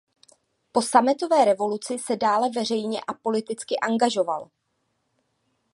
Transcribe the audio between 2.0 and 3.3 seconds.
dále veřejně a